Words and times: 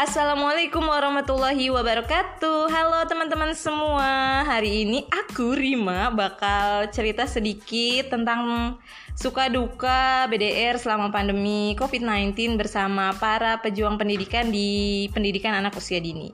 Assalamualaikum 0.00 0.80
warahmatullahi 0.88 1.68
wabarakatuh 1.68 2.72
Halo 2.72 3.04
teman-teman 3.04 3.52
semua 3.52 4.40
Hari 4.48 4.88
ini 4.88 5.04
aku 5.12 5.52
Rima 5.52 6.08
bakal 6.08 6.88
cerita 6.88 7.28
sedikit 7.28 8.08
tentang 8.08 8.80
suka 9.12 9.52
duka 9.52 10.24
BDR 10.32 10.80
selama 10.80 11.12
pandemi 11.12 11.76
COVID-19 11.76 12.56
bersama 12.56 13.12
para 13.20 13.60
pejuang 13.60 14.00
pendidikan 14.00 14.48
di 14.48 15.04
pendidikan 15.12 15.52
anak 15.52 15.76
usia 15.76 16.00
dini. 16.00 16.32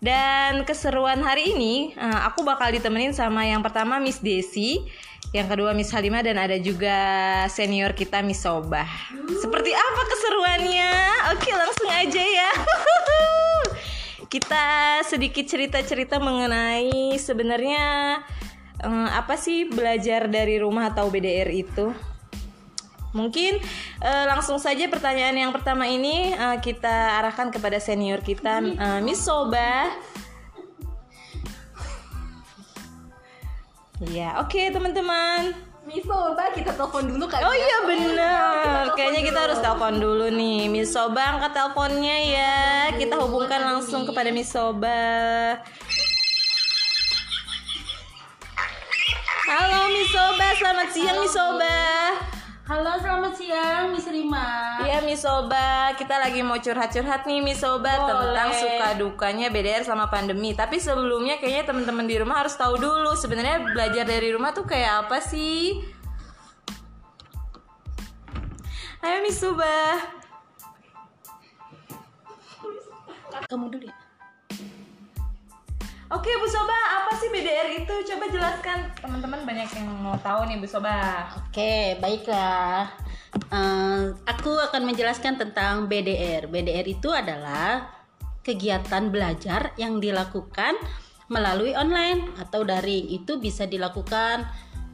Dan 0.00 0.64
keseruan 0.64 1.20
hari 1.20 1.52
ini 1.52 1.92
eh, 1.92 2.20
aku 2.24 2.40
bakal 2.48 2.72
ditemenin 2.72 3.12
sama 3.12 3.44
yang 3.44 3.60
pertama 3.60 4.00
Miss 4.00 4.24
Desi, 4.24 4.80
yang 5.36 5.52
kedua 5.52 5.76
Miss 5.76 5.92
Halimah 5.92 6.24
dan 6.24 6.40
ada 6.40 6.56
juga 6.56 6.96
senior 7.52 7.92
kita 7.92 8.24
Miss 8.24 8.40
Sobah. 8.40 8.88
Seperti 9.36 9.76
apa 9.76 10.02
keseruannya? 10.08 10.92
Oke, 11.36 11.52
langsung 11.52 11.92
aja 11.92 12.22
ya. 12.24 12.50
Kita 14.32 14.64
sedikit 15.04 15.44
cerita-cerita 15.44 16.16
mengenai 16.16 17.20
sebenarnya 17.20 18.16
eh, 18.80 19.08
apa 19.12 19.36
sih 19.36 19.68
belajar 19.68 20.24
dari 20.32 20.56
rumah 20.56 20.88
atau 20.88 21.12
BDR 21.12 21.52
itu? 21.52 21.92
Mungkin 23.12 23.60
eh, 24.00 24.24
langsung 24.24 24.56
saja 24.56 24.88
pertanyaan 24.88 25.36
yang 25.36 25.52
pertama 25.52 25.84
ini 25.84 26.32
eh, 26.32 26.56
kita 26.64 27.20
arahkan 27.20 27.52
kepada 27.52 27.76
senior 27.76 28.24
kita 28.24 28.64
eh, 28.64 29.00
Miss 29.04 29.20
Soba. 29.20 29.92
Ya, 34.08 34.40
oke 34.40 34.58
teman-teman. 34.72 35.71
Miso, 35.82 36.14
Mbak, 36.32 36.48
kita 36.54 36.70
telepon 36.78 37.10
dulu 37.10 37.26
kali 37.26 37.42
Oh 37.42 37.50
ya. 37.50 37.58
iya 37.58 37.78
benar. 37.82 38.54
telepon 38.86 38.94
Kayaknya 38.94 39.20
kita 39.20 39.34
dulu. 39.34 39.44
harus 39.44 39.58
telepon 39.58 39.94
dulu 39.98 40.26
nih. 40.30 40.60
Miss 40.70 40.94
Soba 40.94 41.22
angkat 41.28 41.50
teleponnya 41.52 42.16
ya. 42.22 42.54
Kita 42.94 43.14
hubungkan 43.18 43.60
langsung 43.60 44.06
kepada 44.06 44.30
Miss 44.30 44.46
Soba. 44.46 45.02
Halo 49.42 49.90
Miss 49.90 50.08
Soba, 50.08 50.46
selamat 50.54 50.88
siang 50.94 51.18
Miss 51.18 51.34
Soba. 51.34 51.74
Halo, 52.62 52.94
selamat 52.94 53.34
siang, 53.34 53.90
Miss 53.90 54.06
Rima. 54.06 54.78
Iya 54.86 55.02
Miss 55.02 55.26
Soba, 55.26 55.98
kita 55.98 56.14
lagi 56.22 56.46
mau 56.46 56.54
curhat-curhat 56.54 57.26
nih 57.26 57.42
Miss 57.42 57.58
Soba 57.58 57.90
Boleh. 57.90 58.06
tentang 58.06 58.50
suka 58.54 58.88
dukanya 59.02 59.50
BDR 59.50 59.82
selama 59.82 60.06
pandemi. 60.06 60.54
Tapi 60.54 60.78
sebelumnya 60.78 61.42
kayaknya 61.42 61.66
teman-teman 61.66 62.06
di 62.06 62.22
rumah 62.22 62.46
harus 62.46 62.54
tahu 62.54 62.78
dulu 62.78 63.18
sebenarnya 63.18 63.66
belajar 63.66 64.06
dari 64.06 64.30
rumah 64.30 64.54
tuh 64.54 64.62
kayak 64.62 65.10
apa 65.10 65.18
sih? 65.18 65.82
Ayo 69.02 69.26
Miss 69.26 69.42
Soba. 69.42 69.98
Kamu 73.50 73.74
dulu 73.74 73.90
ya. 73.90 74.01
Oke 76.12 76.28
Bu 76.36 76.44
Soba, 76.44 76.76
apa 76.76 77.16
sih 77.16 77.32
BDR 77.32 77.72
itu? 77.72 77.94
Coba 78.12 78.28
jelaskan 78.28 78.92
teman-teman 79.00 79.48
banyak 79.48 79.64
yang 79.80 79.88
mau 79.96 80.12
tahu 80.20 80.44
nih 80.44 80.60
Bu 80.60 80.68
Soba. 80.68 81.24
Oke, 81.40 81.96
baiklah. 82.04 82.84
Eh, 83.32 84.12
aku 84.28 84.52
akan 84.60 84.92
menjelaskan 84.92 85.40
tentang 85.40 85.88
BDR. 85.88 86.52
BDR 86.52 86.84
itu 86.84 87.08
adalah 87.08 87.88
kegiatan 88.44 89.08
belajar 89.08 89.72
yang 89.80 90.04
dilakukan 90.04 90.76
melalui 91.32 91.72
online 91.72 92.36
atau 92.36 92.60
daring. 92.60 93.08
Itu 93.08 93.40
bisa 93.40 93.64
dilakukan 93.64 94.44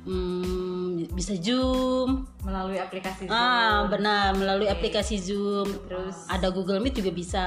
hmm, 0.04 1.10
bisa 1.10 1.34
Zoom. 1.34 2.26
Melalui 2.42 2.78
aplikasi 2.78 3.26
Zoom. 3.26 3.34
Ah, 3.34 3.86
benar, 3.86 4.32
melalui 4.32 4.66
aplikasi 4.66 5.18
Zoom. 5.18 5.66
Terus 5.86 6.26
Ada 6.26 6.48
Google 6.50 6.78
Meet 6.78 7.00
juga 7.00 7.10
bisa. 7.10 7.44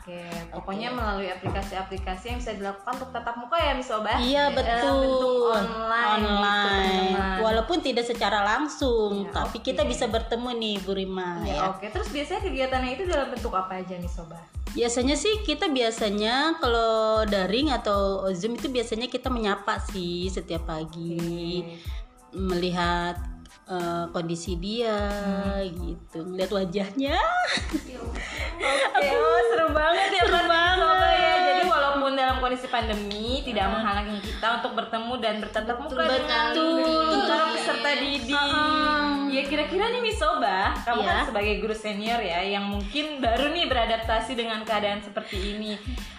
Oke, 0.00 0.20
pokoknya 0.50 0.90
melalui 0.90 1.28
aplikasi-aplikasi 1.28 2.24
yang 2.30 2.38
bisa 2.38 2.52
dilakukan 2.52 2.92
untuk 2.96 3.10
tatap 3.10 3.34
muka 3.36 3.56
ya 3.56 3.72
Miss? 3.72 3.88
Iya 3.88 4.50
Dalam 4.50 4.54
betul. 4.54 5.00
bentuk 5.00 5.32
online. 5.48 6.20
gitu, 6.20 6.28
Online. 6.28 6.64
teman-teman. 7.10 7.36
Walaupun 7.40 7.78
tidak 7.80 8.04
secara 8.04 8.40
langsung, 8.42 9.12
Ya, 9.24 9.32
tapi 9.32 9.56
oke. 9.58 9.66
kita 9.66 9.82
bisa 9.84 10.04
bertemu 10.06 10.50
nih 10.54 10.74
Bu 10.82 10.92
Rima 10.92 11.40
Ya, 11.42 11.54
ya. 11.54 11.60
oke. 11.70 11.86
Terus 11.88 12.08
biasanya 12.10 12.40
kegiatannya 12.42 12.90
itu 12.92 13.04
dalam 13.06 13.28
bentuk 13.30 13.52
apa 13.52 13.80
aja 13.80 13.94
nih 13.94 14.08
Soba? 14.08 14.38
Biasanya 14.74 15.14
sih 15.14 15.46
kita 15.46 15.70
biasanya 15.70 16.58
kalau 16.58 17.22
daring 17.22 17.70
atau 17.70 18.26
Zoom 18.34 18.58
itu 18.58 18.66
biasanya 18.66 19.06
kita 19.06 19.30
menyapa 19.30 19.78
sih 19.78 20.26
setiap 20.26 20.66
pagi, 20.66 21.62
melihat 22.34 23.14
eh, 23.70 24.04
kondisi 24.10 24.58
dia 24.58 24.98
gitu, 25.62 26.26
lihat 26.34 26.50
wajahnya. 26.50 27.14
Oke, 28.98 29.08
oh, 29.14 29.40
seru 29.54 29.68
banget 29.70 30.08
ya 30.10 30.22
Seru 30.26 30.42
banget. 30.50 31.14
Ya. 31.22 31.34
Jadi 31.38 31.62
walaupun 31.70 32.10
dalam 32.18 32.36
kondisi 32.42 32.66
pandemi 32.66 33.46
tidak 33.46 33.70
menghalangi 33.70 34.18
kita 34.26 34.46
untuk 34.58 34.72
bertemu 34.74 35.14
dan 35.22 35.34
bertatap 35.38 35.76
muka 35.78 36.02
dengan 36.02 36.50
para 37.30 37.44
peserta 37.54 37.90
didik. 38.02 38.34
Ah. 38.34 39.23
Ya 39.34 39.42
kira-kira 39.42 39.90
nih 39.90 39.98
Miss 39.98 40.14
Soba, 40.14 40.70
kamu 40.80 41.02
Iya. 41.02 41.10
kan 41.10 41.18
sebagai 41.26 41.54
guru 41.58 41.74
senior 41.74 42.22
ya 42.22 42.38
yang 42.38 42.70
mungkin 42.70 43.18
baru 43.18 43.50
nih 43.50 43.66
beradaptasi 43.66 44.38
dengan 44.38 44.62
keadaan 44.62 45.02
seperti 45.02 45.58
ini. 45.58 45.74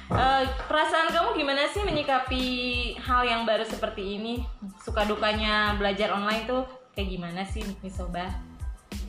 Eh, 0.05 0.43
perasaan 0.67 1.07
kamu 1.09 1.31
gimana 1.33 1.63
sih 1.65 1.79
menyikapi 1.81 2.43
hal 2.99 3.23
yang 3.23 3.47
baru 3.47 3.63
seperti 3.63 4.19
ini? 4.19 4.43
Suka 4.77 5.07
dukanya 5.07 5.79
belajar 5.79 6.11
online 6.11 6.43
tuh 6.43 6.67
kayak 6.91 7.07
gimana 7.07 7.41
sih 7.41 7.63
Miss 7.79 7.95
Soba? 7.95 8.27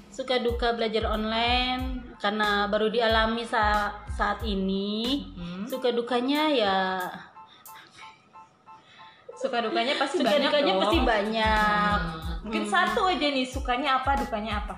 Suka 0.09 0.39
duka 0.39 0.73
belajar 0.73 1.05
online 1.05 2.15
karena 2.17 2.71
baru 2.71 2.87
dialami 2.87 3.43
saat 3.43 4.07
saat 4.09 4.39
ini. 4.41 5.27
Hmm. 5.35 5.67
Suka 5.67 5.91
dukanya 5.91 6.47
ya 6.49 6.79
Suka 9.37 9.61
dukanya 9.61 9.99
pasti 10.01 10.25
suka 10.25 10.33
banyak 10.33 10.49
dukanya 10.49 10.73
dong. 10.73 10.81
pasti 10.81 10.99
banyak. 11.05 11.99
Mungkin 12.47 12.65
satu 12.71 13.11
aja 13.11 13.27
nih 13.27 13.47
sukanya 13.47 13.99
apa, 14.03 14.15
dukanya 14.23 14.63
apa? 14.63 14.77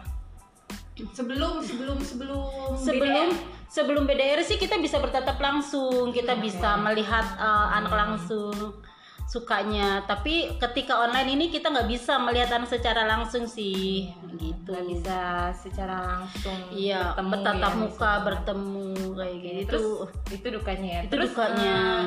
sebelum 1.14 1.62
sebelum 1.62 1.98
sebelum 2.02 2.74
sebelum 2.74 3.26
sebelum 3.70 4.02
BDR 4.02 4.42
sih 4.42 4.58
kita 4.58 4.82
bisa 4.82 4.98
bertatap 4.98 5.38
langsung. 5.38 6.10
Kita 6.10 6.34
bisa 6.42 6.74
melihat 6.82 7.38
uh, 7.38 7.70
anak 7.78 7.94
langsung 7.94 8.82
sukanya. 9.28 10.02
Tapi 10.08 10.58
ketika 10.58 11.04
online 11.04 11.36
ini 11.38 11.46
kita 11.52 11.70
nggak 11.70 11.86
bisa 11.86 12.16
melihat 12.18 12.50
anak 12.58 12.72
secara 12.72 13.06
langsung 13.06 13.46
sih. 13.46 14.10
Gitu 14.34 14.66
Nggak 14.68 14.86
bisa 14.88 15.18
secara 15.54 16.18
langsung 16.18 16.56
iya 16.72 17.14
bertatap 17.14 17.72
ya, 17.76 17.78
muka 17.78 18.12
bertemu 18.24 18.90
kayak 19.14 19.36
gitu. 19.38 19.68
Terus 19.68 19.86
itu 20.34 20.46
dukanya 20.50 20.88
ya. 20.88 21.00
Itu 21.04 21.12
Terus 21.14 21.30
dukanya. 21.30 21.76
eh, 21.78 22.02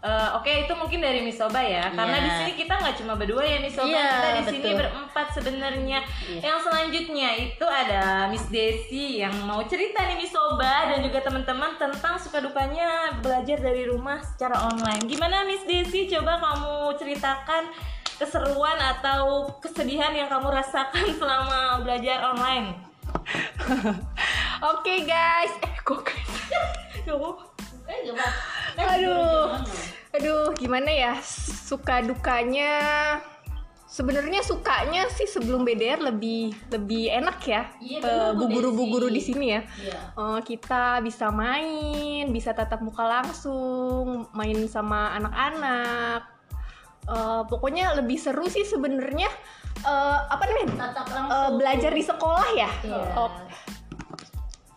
eh, 0.00 0.28
Oke 0.32 0.64
itu 0.64 0.72
mungkin 0.72 0.98
dari 0.98 1.20
Miss 1.20 1.36
Soba 1.36 1.60
ya, 1.60 1.88
karena 1.90 2.16
Iya. 2.16 2.24
di 2.24 2.30
sini 2.32 2.52
kita 2.56 2.74
nggak 2.74 2.96
cuma 2.96 3.14
berdua 3.14 3.42
ya 3.42 3.58
Miss 3.58 3.74
Soba, 3.74 3.86
Iya, 3.86 4.04
kita 4.06 4.28
di 4.32 4.44
sini 4.50 4.70
berempat 4.72 5.26
sebenarnya. 5.30 5.98
Iya. 6.24 6.40
Yang 6.42 6.58
selanjutnya 6.64 7.28
itu 7.38 7.66
ada 7.66 8.02
Miss 8.26 8.46
Desi 8.46 9.18
yang 9.18 9.34
mau 9.42 9.60
cerita 9.62 10.00
nih 10.02 10.16
Miss 10.16 10.30
Soba 10.30 10.88
dan 10.88 11.00
juga 11.00 11.20
teman-teman 11.20 11.76
tentang 11.76 12.16
suka 12.16 12.40
dukanya 12.40 12.88
belajar 13.18 13.58
dari 13.58 13.84
rumah 13.84 14.18
secara 14.20 14.56
online. 14.64 15.04
Gimana 15.04 15.44
Miss 15.44 15.62
Desi? 15.62 16.08
Coba 16.08 16.36
kamu 16.36 16.96
ceritakan 16.96 17.68
keseruan 18.16 18.76
atau 18.76 19.48
kesedihan 19.58 20.12
yang 20.12 20.28
kamu 20.28 20.48
rasakan 20.50 21.08
selama 21.20 21.80
belajar 21.80 22.24
online. 22.26 22.72
Oke 24.70 25.02
guys, 25.02 25.52
eh 25.60 25.74
kok 25.80 26.04
Aduh, 27.02 27.36
Eh, 27.90 28.06
apa- 28.06 28.36
aduh, 28.86 29.44
aduh, 30.12 30.44
gimana 30.54 30.88
ya 30.88 31.12
suka 31.66 32.00
dukanya? 32.00 32.72
Sebenarnya 33.84 34.38
sukanya 34.40 35.10
sih 35.10 35.26
sebelum 35.26 35.66
BDR 35.66 35.98
lebih 35.98 36.54
lebih 36.70 37.10
enak 37.10 37.42
ya, 37.42 37.66
Iya, 37.80 37.98
Eh, 37.98 38.30
bener, 38.30 38.38
Bu 38.38 38.44
bu 38.46 38.54
guru-bu 38.54 38.82
Desi. 38.82 38.92
guru 38.92 39.06
di 39.10 39.18
sini 39.20 39.46
ya. 39.50 39.60
Iya. 39.76 39.98
Eh, 40.14 40.40
kita 40.46 41.02
bisa 41.02 41.26
main, 41.28 42.30
bisa 42.30 42.54
tatap 42.54 42.78
muka 42.80 43.02
langsung, 43.02 44.30
main 44.30 44.54
sama 44.70 45.10
anak-anak. 45.16 46.22
Eh, 47.02 47.42
pokoknya 47.44 47.94
lebih 47.94 48.14
seru 48.16 48.46
sih 48.46 48.62
sebenarnya. 48.62 49.26
eh, 49.80 50.18
apa 50.28 50.44
namanya? 50.44 50.92
tatap 50.92 51.06
langsung 51.08 51.56
belajar 51.56 51.90
di 51.90 52.04
sekolah 52.04 52.48
ya. 52.52 52.70
Iya. 52.84 53.02
Oh, 53.16 53.32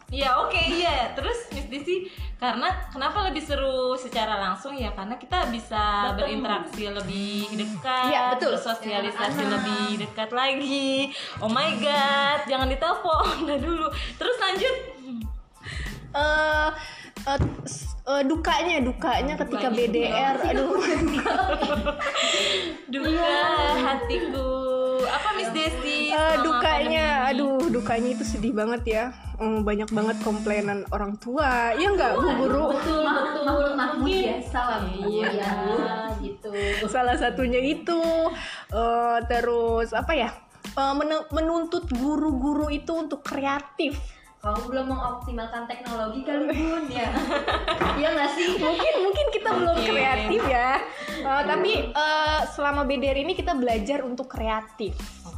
Iya 0.08 0.30
oke 0.40 0.62
iya 0.70 1.12
terus 1.12 1.50
Miss 1.52 1.66
Desi 1.68 2.06
karena 2.44 2.68
kenapa 2.92 3.24
lebih 3.24 3.40
seru 3.40 3.96
secara 3.96 4.36
langsung 4.36 4.76
ya 4.76 4.92
karena 4.92 5.16
kita 5.16 5.48
bisa 5.48 6.12
Bertemu. 6.12 6.20
berinteraksi 6.20 6.84
lebih 6.92 7.56
dekat, 7.56 8.12
Iya, 8.12 8.22
betul. 8.36 8.52
bersosialisasi 8.54 9.44
lebih 9.48 9.84
dekat 9.98 10.30
lagi. 10.30 11.08
Oh 11.40 11.48
my 11.48 11.72
god, 11.78 12.44
jangan 12.44 12.68
ditelepon 12.68 13.24
Udah 13.48 13.58
dulu. 13.58 13.88
Terus 14.14 14.36
lanjut. 14.38 14.76
eh, 16.14 16.70
s- 17.64 17.96
eh, 18.04 18.24
dukanya 18.24 18.84
dukanya 18.84 19.34
ketika 19.36 19.72
Dukanya. 19.72 19.88
BDR 19.88 20.36
aduh 20.44 20.76
Duka 22.92 23.34
hatiku. 23.80 24.52
Apa 25.14 25.30
Miss 25.34 25.50
Desi? 25.50 26.10
Eh, 26.10 26.16
selama 26.16 26.44
dukanya. 26.44 27.08
pandemi 27.22 27.30
aduh 27.30 27.70
dukanya 27.70 28.10
itu 28.12 28.24
sedih 28.24 28.52
banget 28.52 28.82
ya. 28.84 29.06
Hmm, 29.36 29.62
banyak 29.62 29.90
banget 29.90 30.18
komplainan 30.22 30.86
orang 30.90 31.18
tua. 31.18 31.74
Ya 31.74 31.88
nggak 31.88 32.12
bu 32.16 32.30
guru 32.40 32.64
betul 32.72 33.06
betul. 33.06 33.44
mungkin 33.74 34.06
biasa 34.06 34.60
lah 34.60 34.80
bu 34.82 35.06
iya 35.08 35.30
ya. 35.30 35.52
gitu. 36.18 36.50
salah 36.88 37.14
satunya 37.14 37.60
itu 37.60 38.02
Eh, 38.70 39.18
terus 39.28 39.94
apa 39.94 40.14
ya 40.14 40.30
Eh, 40.74 40.94
men- 40.96 41.28
menuntut 41.30 41.86
guru-guru 41.92 42.66
itu 42.68 42.90
untuk 42.90 43.22
kreatif 43.22 44.00
kamu 44.44 44.60
belum 44.68 44.86
mengoptimalkan 44.92 45.64
teknologi 45.72 46.20
kali 46.22 46.52
bun 46.52 46.84
ya 46.92 47.08
iya 48.00 48.12
nggak 48.12 48.32
sih 48.36 48.60
mungkin 48.60 48.94
mungkin 49.00 49.26
kita 49.32 49.50
belum 49.56 49.76
kreatif 49.80 50.44
ya 50.46 50.84
Eh, 51.14 51.44
tapi 51.48 51.88
eh, 51.88 52.42
selama 52.52 52.84
BDR 52.84 53.16
ini 53.16 53.32
kita 53.32 53.56
belajar 53.56 54.04
untuk 54.04 54.28
kreatif 54.28 54.92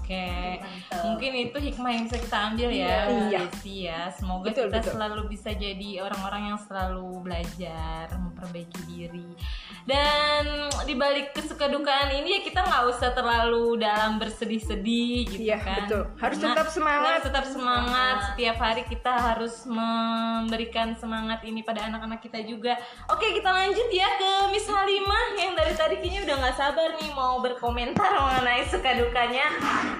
Oke, 0.05 0.61
mungkin 1.01 1.33
itu 1.33 1.57
hikmah 1.57 1.89
yang 1.89 2.05
bisa 2.05 2.21
kita 2.21 2.37
ambil 2.53 2.69
ya, 2.69 3.09
Iya. 3.25 3.41
Desi 3.41 3.89
ya. 3.89 4.05
Semoga 4.13 4.53
Betul, 4.53 4.69
kita 4.69 4.77
betul. 4.77 4.93
selalu 4.93 5.21
bisa 5.33 5.49
jadi 5.49 5.89
orang-orang 5.97 6.53
yang 6.53 6.59
selalu 6.61 7.25
belajar, 7.25 8.13
memperbaiki 8.13 8.85
diri. 8.85 9.33
Dan 9.81 10.45
dibalik 10.85 11.33
kesukadukaan 11.33 12.13
ini 12.13 12.37
ya 12.37 12.41
kita 12.45 12.61
nggak 12.61 12.83
usah 12.85 13.17
terlalu 13.17 13.81
dalam 13.81 14.21
bersedih-sedih 14.21 15.25
gitu 15.25 15.41
Iya, 15.41 15.57
kan. 15.57 15.89
betul. 15.89 16.01
Harus 16.21 16.37
Karena 16.37 16.53
tetap 16.53 16.67
semangat. 16.69 17.09
Harus 17.09 17.25
tetap 17.25 17.45
semangat. 17.49 18.15
Setiap 18.29 18.57
hari 18.61 18.83
kita 18.85 18.94
harus 19.03 19.67
memberikan 19.67 20.95
semangat 20.95 21.43
ini 21.43 21.65
pada 21.65 21.83
anak-anak 21.89 22.23
kita 22.23 22.39
juga. 22.45 22.77
Oke, 23.11 23.35
kita 23.35 23.51
lanjut 23.51 23.89
ya 23.91 24.07
ke 24.15 24.31
Miss 24.53 24.69
Halimah 24.69 25.35
yang 25.35 25.57
dari 25.57 25.73
tadi 25.75 25.99
kayaknya 25.99 26.21
udah 26.29 26.35
nggak 26.39 26.55
sabar 26.55 26.89
nih 26.95 27.11
mau 27.11 27.43
berkomentar 27.43 28.11
mengenai 28.23 28.63
suka 28.69 28.95
dukanya 28.95 29.51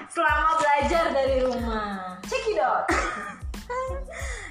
selama 0.08 0.56
belajar 0.56 1.04
dari 1.12 1.36
rumah. 1.44 2.18
Out. 2.56 3.45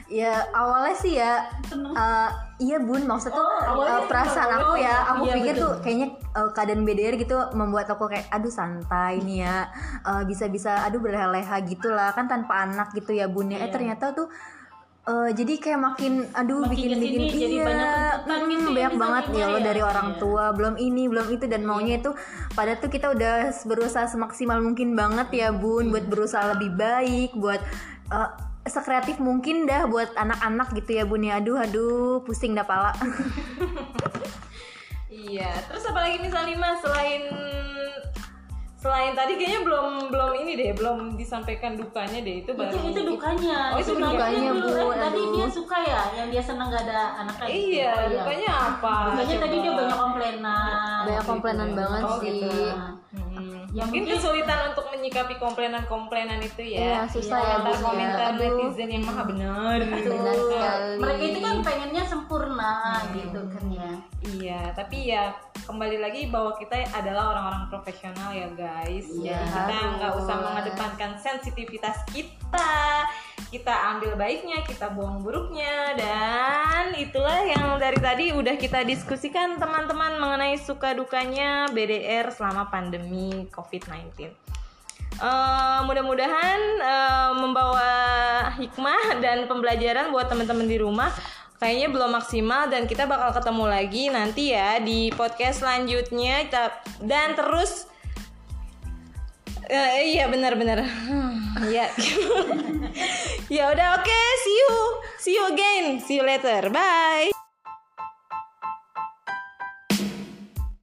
Ya 0.07 0.46
awalnya 0.52 0.94
sih 0.94 1.18
ya 1.18 1.50
eh, 1.74 2.30
iya 2.60 2.78
bun 2.78 3.04
maksud 3.04 3.30
tuh 3.30 3.42
eh, 3.81 4.02
perasaan 4.06 4.62
aku 4.62 4.78
ya 4.78 4.96
aku 5.10 5.24
pikir 5.31 5.54
tuh 5.56 5.74
kayaknya 5.81 6.07
eh, 6.13 6.50
keadaan 6.52 6.81
BDR 6.81 7.16
gitu 7.16 7.36
membuat 7.52 7.90
aku 7.90 8.06
kayak 8.06 8.30
aduh 8.30 8.50
santai 8.50 9.19
nih 9.19 9.42
ya 9.42 9.57
Eh, 10.06 10.22
bisa-bisa 10.24 10.86
aduh 10.86 11.02
berleha-leha 11.02 11.57
gitu 11.66 11.90
lah 11.90 12.13
kan 12.13 12.25
tanpa 12.25 12.62
anak 12.62 12.94
gitu 12.94 13.10
ya 13.12 13.25
bun 13.25 13.50
ya. 13.50 13.57
Eh 13.60 13.74
ternyata 13.74 14.13
tuh 14.13 14.30
eh, 15.04 15.30
jadi 15.34 15.54
kayak 15.57 15.80
makin 15.81 16.13
aduh 16.31 16.62
Makin 16.62 16.69
bikin 16.72 16.90
bikin 16.96 17.22
jadi 17.25 17.34
iya 17.51 17.66
banyak 17.66 17.90
tuntutan 18.22 18.38
mm, 18.38 18.50
gitu 18.50 18.62
ya, 18.62 18.69
banyak 18.69 18.94
banget 18.96 19.24
gimana 19.25 19.42
ya 19.42 19.50
ya? 19.50 19.63
dari 19.63 19.81
orang 19.81 20.08
Iya. 20.08 20.18
tua 20.18 20.46
belum 20.54 20.75
ini 20.78 21.04
belum 21.06 21.28
itu 21.31 21.46
dan 21.46 21.62
maunya 21.62 21.96
itu 21.98 22.12
pada 22.54 22.78
tuh 22.78 22.90
kita 22.90 23.10
udah 23.10 23.36
berusaha 23.66 24.06
semaksimal 24.06 24.62
mungkin 24.62 24.94
banget 24.94 25.28
ya 25.34 25.50
bun 25.50 25.90
buat 25.90 26.06
berusaha 26.06 26.54
lebih 26.54 26.74
baik 26.75 27.34
buat 27.34 27.62
eh, 28.10 28.30
sekreatif 28.65 29.21
mungkin 29.21 29.69
dah 29.69 29.85
buat 29.85 30.13
anak-anak 30.17 30.73
gitu 30.73 30.97
ya 30.97 31.03
bun 31.06 31.21
ya 31.21 31.38
aduh 31.38 31.62
aduh 31.62 32.25
pusing 32.25 32.57
dah 32.57 32.65
pala 32.65 32.91
Iya. 35.15 35.51
Terus 35.71 35.83
apalagi 35.89 36.21
Miss 36.21 36.35
Halimah 36.35 36.75
selain 36.83 37.23
selain 38.86 39.12
tadi 39.12 39.34
kayaknya 39.34 39.62
belum 39.64 39.88
belum 40.08 40.32
ini 40.38 40.52
deh, 40.54 40.72
belum 40.78 40.98
disampaikan 41.18 41.74
dukanya 41.74 42.22
deh 42.22 42.36
itu 42.40 42.46
itu 42.46 42.54
baru. 42.54 42.78
itu 42.86 43.02
dukanya 43.02 43.58
Oh, 43.74 43.80
itu 43.82 43.92
Dukanya 43.92 44.14
dukanya, 44.14 44.50
dulu. 44.54 44.62
Bu. 44.62 44.70
Eh, 44.86 44.98
tadi 45.02 45.22
dia 45.34 45.48
suka 45.50 45.78
ya 45.82 46.02
yang 46.14 46.28
dia 46.30 46.44
senang 46.44 46.70
gak 46.70 46.86
ada 46.86 47.02
anaknya 47.18 47.48
gitu. 47.50 47.66
Iya, 47.74 47.90
Oh, 47.90 48.06
dukanya 48.14 48.52
apa? 48.54 48.96
dukanya 49.10 49.36
tadi 49.42 49.56
Coba. 49.56 49.64
dia 49.64 49.74
banyak 49.74 49.98
komplainan 49.98 51.02
banyak 51.04 51.26
komplainan 51.26 51.70
banget 51.74 52.02
Oh, 52.04 52.18
sih 52.22 52.30
gitu. 52.30 52.50
Nah, 52.70 52.94
Hmm. 53.16 53.68
Ya, 53.72 53.84
mungkin 53.84 54.08
mungkin- 54.08 54.16
kesulitan 54.16 54.72
untuk 54.72 54.88
menyikapi 54.88 55.36
komplainan-komplainan 55.36 56.40
itu 56.40 56.64
ya. 56.66 56.80
Iya, 56.80 57.00
susah 57.06 57.36
ya, 57.38 57.56
Bu, 57.60 57.68
ya. 57.70 57.80
Komentar 57.82 58.22
Aduh. 58.30 58.40
netizen 58.62 58.90
yang 58.90 59.04
maha 59.04 59.24
benar. 59.24 59.80
mereka 60.96 61.24
itu 61.26 61.40
kan 61.42 61.56
pengennya 61.60 62.04
sempurna 62.06 62.72
Hmm. 62.98 63.12
gitu 63.14 63.42
kan 63.46 63.64
ya 63.70 63.92
Iya, 64.26 64.62
tapi 64.74 64.98
ya 65.08 65.32
kembali 65.64 65.98
lagi 66.00 66.28
bahwa 66.28 66.58
kita 66.58 66.82
adalah 66.90 67.30
orang-orang 67.30 67.70
profesional 67.70 68.34
ya 68.34 68.50
guys. 68.50 68.75
Iya, 68.83 69.39
Jadi 69.39 69.48
kita 69.48 69.77
nggak 69.95 70.13
usah 70.19 70.36
mengedepankan 70.44 71.12
sensitivitas 71.16 72.04
kita. 72.12 72.69
Kita 73.48 73.95
ambil 73.95 74.19
baiknya, 74.19 74.66
kita 74.68 74.92
buang 74.92 75.24
buruknya. 75.24 75.95
Dan 75.95 76.92
itulah 77.00 77.39
yang 77.48 77.80
dari 77.80 78.00
tadi 78.01 78.25
udah 78.36 78.60
kita 78.60 78.83
diskusikan 78.83 79.56
teman-teman 79.56 80.19
mengenai 80.19 80.60
suka 80.60 80.92
dukanya 80.92 81.72
BDR 81.72 82.27
selama 82.36 82.68
pandemi 82.68 83.48
COVID-19. 83.56 84.27
Eh, 85.16 85.80
mudah-mudahan 85.88 86.60
eh, 86.83 87.31
membawa 87.39 87.92
hikmah 88.60 89.24
dan 89.24 89.48
pembelajaran 89.48 90.12
buat 90.12 90.27
teman-teman 90.27 90.68
di 90.68 90.75
rumah. 90.75 91.16
Kayaknya 91.56 91.88
belum 91.88 92.12
maksimal 92.19 92.68
dan 92.68 92.83
kita 92.83 93.07
bakal 93.07 93.31
ketemu 93.31 93.66
lagi 93.72 94.04
nanti 94.12 94.51
ya 94.51 94.83
di 94.83 95.07
podcast 95.16 95.63
selanjutnya. 95.63 96.51
Dan 97.00 97.31
terus 97.39 97.88
Eh, 99.65 100.13
iya 100.13 100.29
benar-benar 100.29 100.85
ya 101.73 101.89
ya 103.56 103.63
udah 103.73 103.88
oke 103.97 104.19
see 104.45 104.57
you. 104.62 104.73
See 105.17 105.33
you 105.33 105.44
again. 105.50 105.97
See 106.06 106.21
you 106.21 106.25
later. 106.25 106.69
Bye 106.69 107.35